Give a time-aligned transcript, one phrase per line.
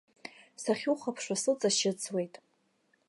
[0.61, 2.33] Сахьухәаԥшуа суҵашьыцуеит.